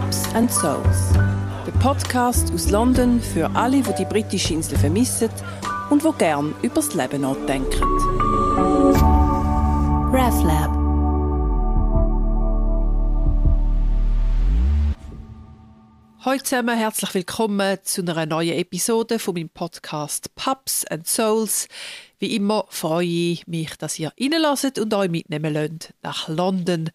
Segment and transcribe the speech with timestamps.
[0.00, 1.12] Pubs and Souls.
[1.66, 5.28] Der Podcast aus London für alle, die die britische Insel vermissen
[5.90, 7.82] und wo gern übers Leben nachdenken.
[10.10, 10.70] RevLab
[16.24, 21.68] Heute zusammen herzlich willkommen zu einer neuen Episode von meinem Podcast Pubs and Souls.
[22.20, 26.90] Wie immer freue ich mich, dass ihr reinlasst und euch mitnehmen lasst nach London.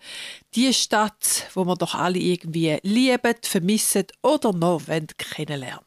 [0.54, 4.84] Die Stadt, wo wir doch alle irgendwie lieben, vermissen oder noch
[5.18, 5.84] kennenlernen.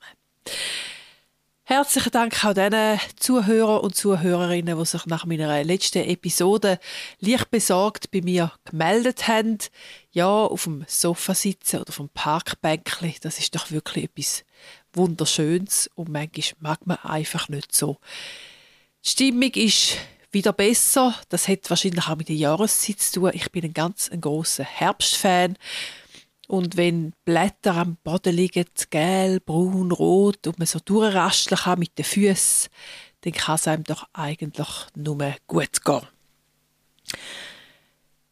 [1.62, 6.80] Herzlichen Dank auch den Zuhörer und Zuhörerinnen, die sich nach meiner letzten Episode
[7.20, 9.58] leicht besorgt bei mir gemeldet haben.
[10.10, 14.44] Ja, auf dem Sofa sitzen oder vom Parkbänkchen, das ist doch wirklich etwas
[14.94, 17.98] Wunderschönes und manchmal mag man einfach nicht so.
[19.08, 19.96] Die Stimmung ist
[20.32, 21.14] wieder besser.
[21.30, 23.30] Das hat wahrscheinlich auch mit der Jahreszeit zu tun.
[23.32, 25.56] Ich bin ein ganz ein großer Herbstfan
[26.46, 31.96] und wenn Blätter am Boden liegen, gelb, braun, rot und man so durchrasteln kann mit
[31.96, 32.70] den Füßen,
[33.22, 36.08] dann kann es einem doch eigentlich nur gut gehen.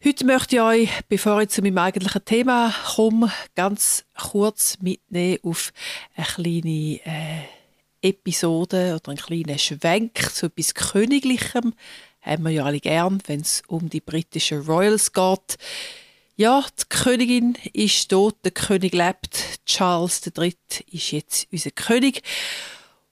[0.05, 5.73] Heute möchte ich euch, bevor ich zu meinem eigentlichen Thema komme, ganz kurz mitnehmen auf
[6.15, 7.56] eine kleine äh,
[8.07, 11.75] Episode oder einen kleinen Schwenk zu etwas Königlichem.
[12.21, 15.59] Haben wir ja alle gern, wenn es um die britischen Royals geht.
[16.37, 19.65] Ja, die Königin ist tot, der König lebt.
[19.65, 20.55] Charles III.
[20.91, 22.23] ist jetzt unser König.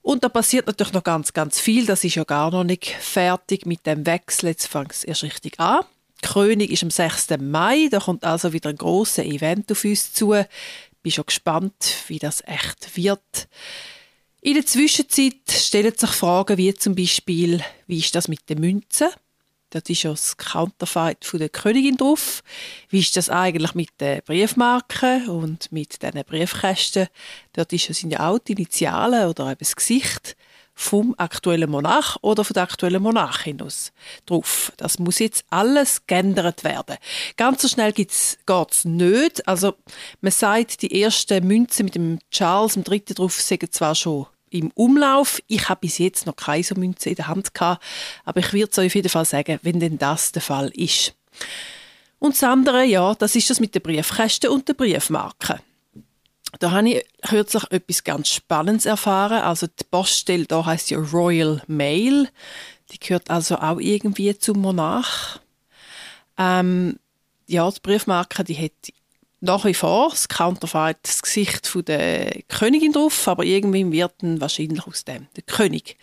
[0.03, 1.87] Und da passiert natürlich noch ganz, ganz viel.
[1.87, 4.50] Das ist ja gar noch nicht fertig mit dem Wechsel.
[4.50, 5.84] Jetzt fängt es erst richtig an.
[6.22, 7.28] Die König ist am 6.
[7.41, 7.89] Mai.
[7.91, 10.34] Da kommt also wieder ein großes Event auf uns zu.
[11.03, 13.48] Bin schon gespannt, wie das echt wird.
[14.47, 19.09] In der Zwischenzeit stellen sich Fragen wie zum Beispiel, wie ist das mit den Münzen?
[19.70, 22.42] Dort ist ja das Counterfeit von der Königin drauf.
[22.91, 27.09] Wie ist das eigentlich mit den Briefmarken und mit diesen Briefkästen?
[27.55, 30.37] Dort sind ja auch die Initialen oder eben das Gesicht
[30.75, 33.93] vom aktuellen Monarch oder von der aktuellen Monarchin aus
[34.26, 34.72] drauf.
[34.76, 36.99] Das muss jetzt alles geändert werden.
[37.38, 39.49] Ganz so schnell geht's, geht's nicht.
[39.49, 39.72] Also,
[40.21, 43.05] man sagt, die ersten Münzen mit dem Charles III.
[43.06, 45.42] drauf sagen zwar schon im Umlauf.
[45.48, 47.82] Ich habe bis jetzt noch keine so Münze in der Hand gehabt,
[48.25, 51.15] aber ich würde es euch auf jeden Fall sagen, wenn denn das der Fall ist.
[52.20, 55.59] Und das andere, ja, das ist das mit den Briefkästen und den Briefmarken.
[56.60, 59.43] Da habe ich kürzlich etwas ganz Spannendes erfahren.
[59.43, 62.28] Also die Poststelle da heißt ja Royal Mail.
[62.91, 65.41] Die gehört also auch irgendwie zum Monarch.
[66.38, 67.00] Ähm,
[67.48, 68.94] ja, die Briefmarke, die hat
[69.44, 74.41] nach wie vor das Counterfeit das Gesicht von der Königin drauf, aber irgendwie wird dann
[74.41, 75.97] wahrscheinlich aus dem der König,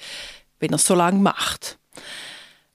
[0.60, 1.80] wenn er es so lange macht.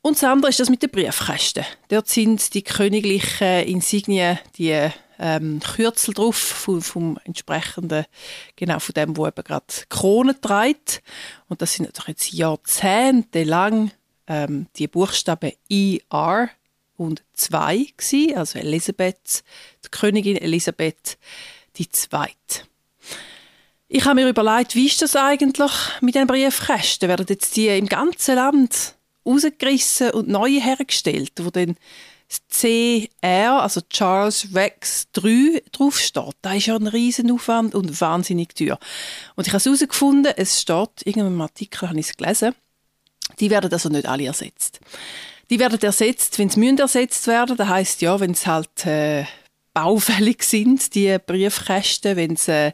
[0.03, 1.65] Und das andere ist das mit den Briefkästen.
[1.88, 4.88] Dort sind die königlichen Insignien, die
[5.19, 8.04] ähm, Kürzel drauf vom, vom, entsprechenden,
[8.54, 11.03] genau von dem, wo eben gerade Krone trägt.
[11.48, 13.91] Und das sind natürlich jetzt jahrzehntelang
[14.27, 16.50] ähm, die Buchstaben ER
[16.97, 19.45] und zwei gewesen, also Elisabeth,
[19.84, 21.19] die Königin Elisabeth
[21.77, 22.65] die Zweite.
[23.89, 27.09] Ich habe mir überlegt, wie ist das eigentlich mit den Briefkästen?
[27.09, 31.77] Werden jetzt die im ganzen Land rausgerissen und neue hergestellt, wo dann
[32.29, 36.34] das CR, also Charles Rex 3 draufsteht.
[36.43, 38.78] Da ist ja ein riesen Aufwand und wahnsinnig teuer.
[39.37, 42.55] Und ich habe herausgefunden, es steht, in einem Artikel habe ich es gelesen,
[43.39, 44.81] die werden also nicht alle ersetzt.
[45.51, 47.57] Die werden ersetzt, wenn sie ersetzt werden.
[47.57, 49.25] Das heißt ja, wenn es halt äh,
[49.73, 52.73] baufällig sind, die Briefkästen, wenn sie, äh,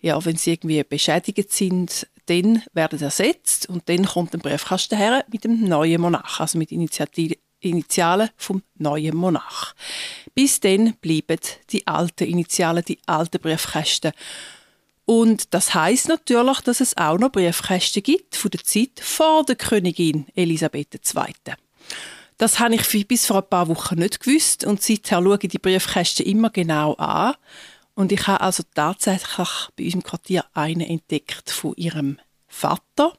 [0.00, 4.96] ja, wenn sie irgendwie beschädigt sind, dann werden sie ersetzt und dann kommt ein Briefkasten
[4.96, 9.74] her mit dem neuen Monarch, also mit Initiativ Initialen vom neuen Monarch.
[10.34, 11.40] Bis dann bleiben
[11.70, 14.12] die alten Initialen, die alten Briefkästen.
[15.04, 19.56] Und das heißt natürlich, dass es auch noch Briefkästen gibt von der Zeit vor der
[19.56, 21.56] Königin Elisabeth II.
[22.38, 25.58] Das habe ich bis vor ein paar Wochen nicht gewusst und seither schaue ich die
[25.58, 27.34] Briefkästen immer genau an.
[27.94, 33.14] Und ich habe also tatsächlich bei uns im Quartier einen entdeckt von ihrem Vater,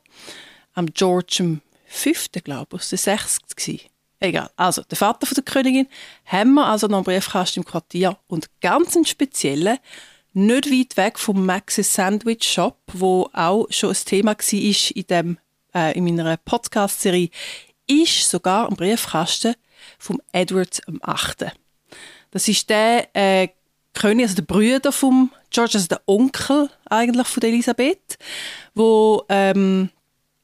[0.74, 2.12] am George V.,
[2.44, 4.50] glaube ich, aus den 60 Egal.
[4.56, 5.88] Also, der Vater der Königin
[6.26, 9.78] haben wir also noch einen Briefkasten im Quartier und ganz einen speziellen,
[10.34, 15.38] nicht weit weg vom Maxis Sandwich Shop, wo auch schon ein Thema war in, dem,
[15.74, 17.30] äh, in meiner Podcast-Serie
[17.88, 19.56] ist sogar ein Briefkasten
[19.98, 21.52] vom Edward VIII.
[22.32, 23.50] Das ist der äh,
[23.94, 28.18] König, also der Brüder vom George, also der Onkel eigentlich von Elisabeth,
[28.76, 29.90] wo ähm,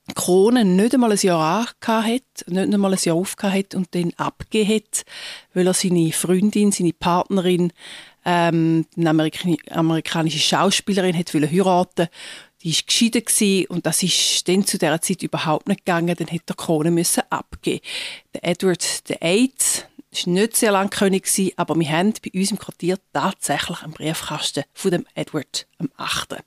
[0.09, 4.13] die Krone nicht einmal ein Jahr hat, nicht einmal ein Jahr aufgehört hat und dann
[4.17, 5.05] abgegeben hat,
[5.53, 7.71] weil er seine Freundin, seine Partnerin
[8.25, 12.07] ähm, eine Amerik amerikanische Schauspielerin hat heiraten
[12.63, 16.45] die war geschieden und das ist dann zu dieser Zeit überhaupt nicht gegangen, dann hätte
[16.47, 17.81] der Krone müssen abgeben.
[18.33, 19.51] Der Edward VIII
[20.11, 24.63] war nicht sehr lange König, aber wir haben bei uns im Quartier tatsächlich einen Briefkasten
[24.73, 26.39] von dem Edward VIII.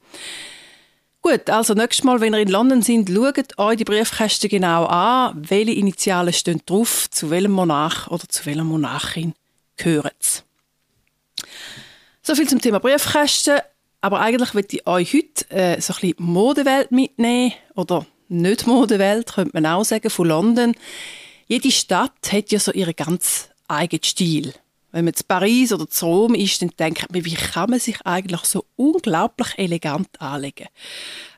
[1.21, 5.35] Gut, also nächstes Mal, wenn ihr in London seid, schaut euch die Briefkästen genau an,
[5.51, 9.35] welche Initialen stehen drauf, zu welchem Monarch oder zu welcher Monarchin
[9.77, 10.43] gehören sie.
[12.23, 13.59] So viel zum Thema Briefkästen.
[14.07, 17.53] Aber eigentlich möchte ich euch heute äh, so ein bisschen Modewelt mitnehmen.
[17.75, 20.77] Oder nicht Modewelt, könnte man auch sagen, von London.
[21.49, 24.55] Jede Stadt hat ja so ihren ganz eigenen Stil.
[24.93, 28.01] Wenn man zu Paris oder zu Rom ist, dann denkt man, wie kann man sich
[28.07, 30.69] eigentlich so unglaublich elegant anlegen?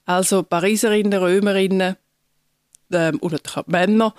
[0.04, 1.96] Also Pariserinnen, Römerinnen
[2.92, 4.14] ähm, oder die Männer,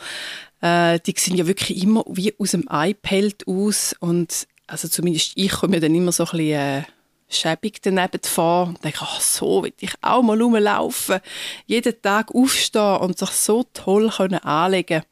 [0.62, 5.52] äh, die sehen ja wirklich immer wie aus dem iPad aus und also zumindest ich
[5.52, 6.84] komme mir dann immer so ein bisschen äh,
[7.30, 11.20] schäbig daneben fahren und denke, ach, so will ich auch mal rumlaufen,
[11.66, 15.04] jeden Tag aufstehen und sich so toll können anlegen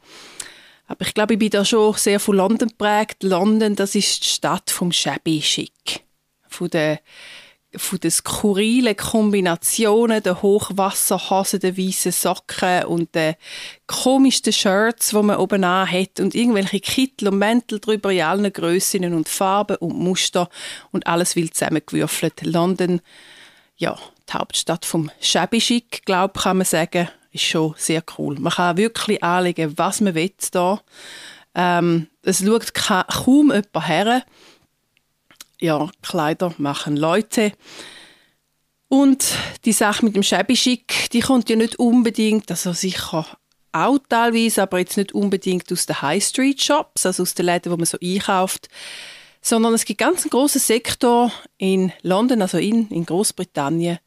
[0.88, 3.24] aber ich glaube, ich bin da schon sehr von London geprägt.
[3.24, 6.02] London, das ist die Stadt vom shabby Chic.
[6.48, 7.02] Von der
[7.76, 13.36] von den skurrilen Kombinationen, der Hochwasserhosen, der weißen Socken und den
[13.88, 19.14] komischsten Shirts, die man oben hat und irgendwelche Kittel und Mäntel drüber in allen Grössen
[19.14, 20.50] und Farben und Muster
[20.92, 22.44] und alles wild zusammengewürfelt.
[22.44, 23.02] London,
[23.76, 23.98] ja,
[24.30, 28.40] die Hauptstadt vom Shabby Chic, glaube kann man sagen, ist schon sehr cool.
[28.40, 30.82] Man kann wirklich anlegen, was man will da.
[31.54, 34.24] Ähm, es schaut kaum jemand her
[35.60, 37.54] ja, Kleider machen Leute.
[38.90, 43.26] Und die Sache mit dem Shabby Chic, die kommt ja nicht unbedingt, also sicher
[43.74, 47.72] auch teilweise, aber jetzt nicht unbedingt aus den High Street Shops, also aus den Läden,
[47.72, 48.70] wo man so einkauft,
[49.42, 54.00] sondern es gibt ganz einen großen Sektor in London, also in, in Großbritannien,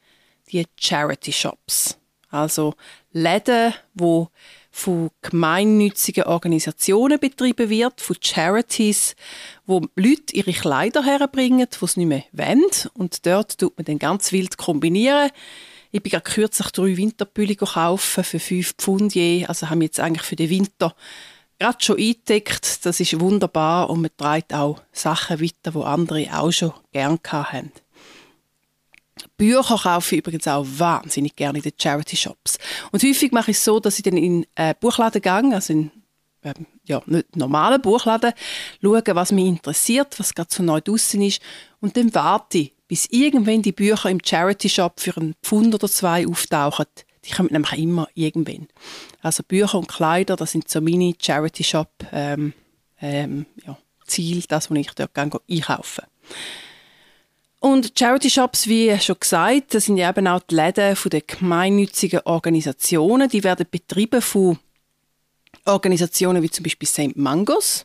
[0.51, 2.00] die Charity Shops.
[2.31, 2.75] Also
[3.13, 4.29] Läden, wo
[4.71, 9.17] von gemeinnützigen Organisationen betrieben wird, von Charities,
[9.67, 12.71] wo Leute ihre Kleider herbringen, die sie nicht mehr wollen.
[12.95, 15.31] Und dort tut man dann ganz wild kombinieren.
[15.91, 19.45] Ich bin gerade kürzlich drei Winterpulli kaufen für fünf Pfund je.
[19.47, 20.95] Also haben wir jetzt eigentlich für den Winter
[21.59, 22.87] gerade schon eingedeckt.
[22.87, 27.73] Das ist wunderbar und man trägt auch Sachen weiter, die andere auch schon gerne haben.
[29.37, 32.59] Bücher kaufe ich übrigens auch wahnsinnig gerne in den Charity Shops.
[32.93, 35.91] Und häufig mache ich es so, dass ich dann in einen Buchladen gehe, also in
[36.43, 38.33] ähm, ja, nicht normalen Buchladen,
[38.83, 41.43] schaue, was mich interessiert, was gerade so neu draussen ist.
[41.81, 45.89] Und dann warte ich, bis irgendwann die Bücher im Charity Shop für einen Pfund oder
[45.89, 46.87] zwei auftauchen.
[47.25, 48.69] Die kommen nämlich immer irgendwann.
[49.21, 52.55] Also Bücher und Kleider, das sind so meine Charity Shop ähm,
[53.01, 53.77] ähm, ja,
[54.49, 56.05] das, was ich dort einkaufen
[57.61, 63.29] und Charity Shops, wie schon gesagt, das sind eben auch die Läden den gemeinnützigen Organisationen.
[63.29, 64.59] Die werden betrieben von
[65.67, 67.17] Organisationen wie zum Beispiel St.
[67.17, 67.85] Mangos.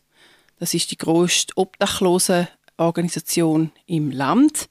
[0.60, 4.70] Das ist die grösste Obdachlosenorganisation im Land.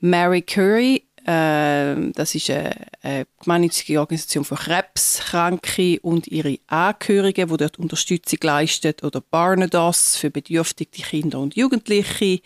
[0.00, 7.56] Mary Curry, äh, das ist eine, eine gemeinnützige Organisation für Krebskranke und ihre Angehörigen, die
[7.58, 9.04] dort Unterstützung leistet.
[9.04, 12.40] Oder Barnados für bedürftige Kinder und Jugendliche.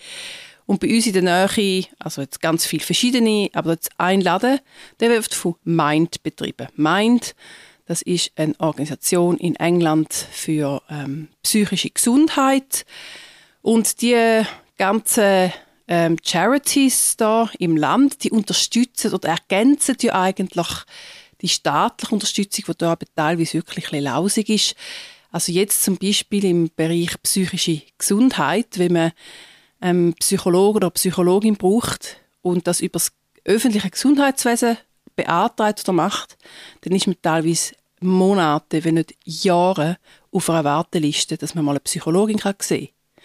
[0.67, 4.61] Und bei uns in der Nähe, also jetzt ganz viele verschiedene, aber jetzt ein Laden,
[5.01, 6.69] der wird von Mind betrieben.
[6.77, 7.35] Mind,
[7.87, 12.87] das ist eine Organisation in England für ähm, psychische Gesundheit.
[13.61, 14.43] Und die
[14.79, 15.53] ganzen
[15.87, 20.69] ähm, Charities da im Land, die unterstützen oder ergänzen ja eigentlich
[21.43, 24.75] die staatliche Unterstützung, die da aber teilweise wirklich ein lausig ist.
[25.31, 29.13] Also jetzt zum Beispiel im Bereich psychische Gesundheit, wenn man
[29.81, 33.13] ähm, Psychologe oder Psychologin braucht und das über das
[33.45, 34.79] öffentliche Gesundheitswesen
[35.17, 36.37] beantragt oder macht,
[36.83, 39.99] dann ist man teilweise Monate, wenn nicht Jahre
[40.33, 43.25] auf einer Warteliste, dass man mal eine Psychologin kann sehen kann.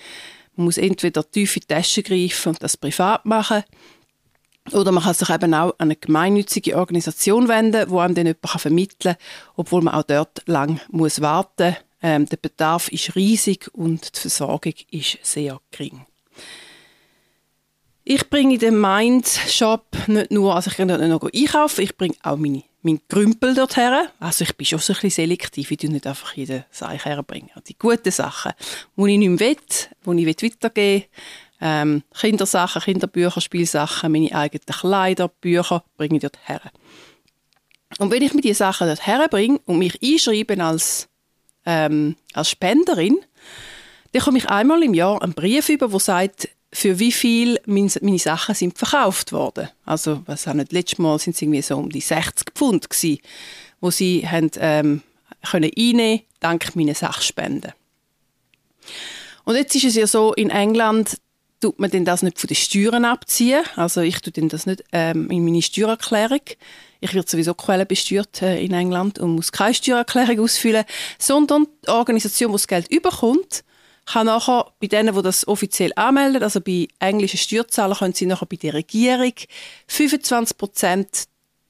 [0.56, 3.64] Man muss entweder tief in die Tasche greifen und das privat machen,
[4.74, 8.62] oder man kann sich eben auch an eine gemeinnützige Organisation wenden, wo einem dann jemand
[8.62, 9.24] vermitteln kann,
[9.56, 11.78] obwohl man auch dort lang muss warten muss.
[12.02, 16.06] Ähm, der Bedarf ist riesig und die Versorgung ist sehr gering.
[18.04, 21.82] Ich bringe in den Mind Shop nicht nur, also ich kann dort nicht noch einkaufen,
[21.82, 24.08] ich bringe auch meine, meinen Krümpel dorthin.
[24.20, 27.52] Also ich bin schon so ein bisschen selektiv, ich tue nicht einfach jeden Seich herbringen.
[27.68, 28.54] Die guten Sachen,
[28.98, 31.06] die ich nicht mehr will, die ich weitergeben will,
[31.62, 36.62] ähm, Kindersachen, Kinderbücher, Spielsachen, meine eigenen Kleider, Bücher, bringe ich dort her.
[37.98, 41.10] Und wenn ich mir diese Sachen dort herbringe und mich einschreibe als,
[41.66, 43.18] ähm, als Spenderin,
[44.12, 48.20] dann komme ich einmal im Jahr einen Brief über, der sagt, für wie viel meine
[48.20, 49.70] Sachen sind verkauft worden.
[49.86, 53.20] Also, was auch nicht, letztes Mal sind es irgendwie so um die 60 Pfund gewesen,
[53.82, 55.02] wo sie haben, ähm,
[55.50, 57.74] können einnehmen dank meiner Sachspenden.
[59.46, 61.18] Und jetzt ist es ja so, in England
[61.60, 63.64] tut man denn das nicht von den Steuern abziehen.
[63.76, 66.42] Also ich tue das nicht ähm, in meine Steuererklärung.
[67.02, 70.86] Ich werde sowieso quellenbesteuert äh, in England und muss keine Steuererklärung ausfüllen,
[71.18, 73.64] sondern die Organisation, die das Geld überkommt,
[74.12, 78.48] kann nachher bei denen, die das offiziell anmelden, also bei englischen Steuerzahlern, können sie nachher
[78.48, 79.34] bei der Regierung
[79.88, 81.26] 25 Prozent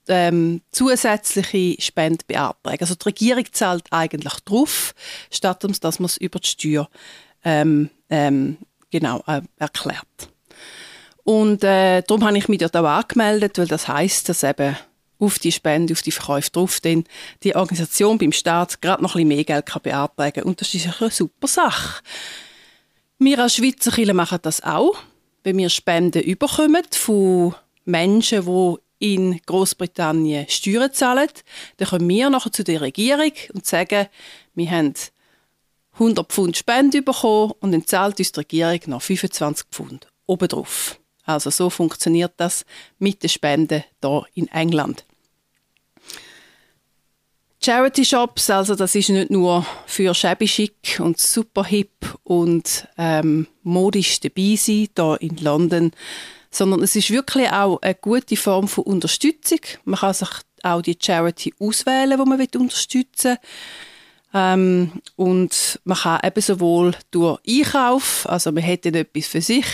[0.08, 2.80] ähm, zusätzliche Spende beantragen.
[2.80, 4.96] Also die Regierung zahlt eigentlich drauf,
[5.30, 6.90] statt dass man es über die Steuer
[7.44, 8.58] ähm, ähm,
[8.90, 10.30] genau äh, erklärt.
[11.24, 14.76] Und äh, darum habe ich mich dort auch angemeldet, weil das heißt, dass eben
[15.20, 17.04] auf die Spende, auf die Verkäufe drauf, denn
[17.44, 20.88] die Organisation beim Staat gerade noch ein bisschen mehr Geld kann beantragen Und das ist
[21.02, 22.02] eine super Sache.
[23.20, 24.98] Wir als Schweizer Kirche machen das auch,
[25.44, 27.54] wenn wir Spenden überkommen von
[27.86, 31.30] Menschen, die in Großbritannien Steuern zahlen,
[31.78, 34.08] dann können wir nachher zu der Regierung und sagen,
[34.56, 34.94] wir haben
[35.94, 41.00] 100 Pfund Spende bekommen und dann zahlt uns die Regierung noch 25 Pfund obendrauf.
[41.24, 42.66] Also so funktioniert das
[42.98, 45.06] mit den Spenden hier in England.
[47.70, 53.46] Charity Shops, also das ist nicht nur für shabby chic und super hip und ähm,
[53.62, 55.92] modisch dabei sein hier in London,
[56.50, 59.60] sondern es ist wirklich auch eine gute Form von Unterstützung.
[59.86, 60.30] Man kann sich
[60.64, 64.42] auch die Charity auswählen, wo man unterstützen will.
[64.42, 69.68] Ähm, und man kann eben sowohl durch Einkauf, also man hätte etwas für sich,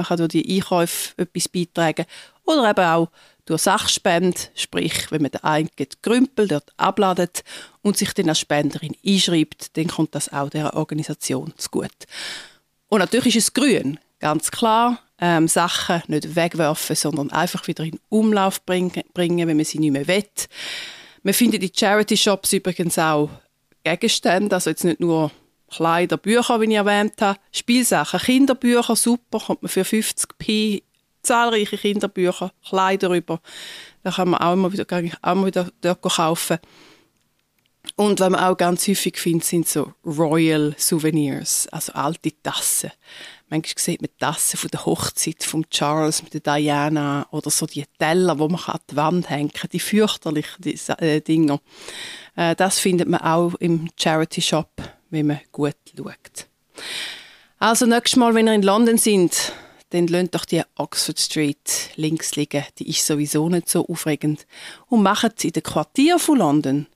[0.00, 2.06] man kann durch die Einkäufe etwas beitragen,
[2.44, 3.08] oder eben auch
[3.44, 7.44] durch Sachspende, sprich, wenn man den eigenen Grümpel dort abladet
[7.82, 11.90] und sich dann als Spenderin einschreibt, dann kommt das auch der Organisation zu gut.
[12.88, 15.00] Und natürlich ist es grün, ganz klar.
[15.22, 19.92] Ähm, Sachen nicht wegwerfen, sondern einfach wieder in Umlauf bringen, bringen wenn man sie nicht
[19.92, 20.24] mehr will.
[21.22, 23.28] Man findet die Charity-Shops übrigens auch
[23.84, 25.30] Gegenstände, also jetzt nicht nur
[25.70, 30.82] Kleider, Bücher, wie ich erwähnt habe, Spielsachen, Kinderbücher, super, kommt man für 50p
[31.22, 33.40] zahlreiche Kinderbücher, Kleider über.
[34.02, 34.86] Da kann man auch immer wieder,
[35.22, 36.58] auch immer wieder dort kaufen.
[37.96, 42.92] Und was man auch ganz häufig findet, sind so Royal Souvenirs, also alte Tassen.
[43.48, 47.84] Manchmal sieht man Tassen von der Hochzeit von Charles mit der Diana oder so die
[47.98, 50.64] Teller, wo man an die Wand hängen kann, die fürchterlichen
[50.98, 51.60] äh, Dinger.
[52.36, 54.70] Äh, das findet man auch im Charity Shop,
[55.10, 56.46] wenn man gut schaut.
[57.58, 59.52] Also nächstes Mal, wenn ihr in London sind,
[59.90, 62.64] dann lasst doch die Oxford Street links liegen.
[62.78, 64.46] Die ist sowieso nicht so aufregend.
[64.86, 66.86] Und macht in den Quartier von London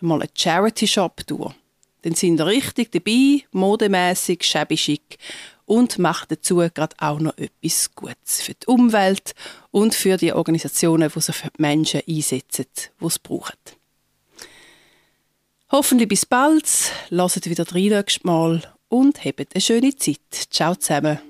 [0.00, 1.54] mal einen Charity-Shop durch.
[2.02, 5.18] Dann sind ihr richtig dabei, modemäßig, shabby chic
[5.66, 9.34] und macht dazu gerade auch noch etwas Gutes für die Umwelt
[9.70, 12.66] und für die Organisationen, die sich für die Menschen einsetzen,
[13.00, 13.79] die es brauchen.
[15.72, 16.64] Hoffentlich bis bald,
[17.10, 20.18] lasst wieder rein nächstes Mal und habt eine schöne Zeit.
[20.50, 21.29] Ciao zusammen.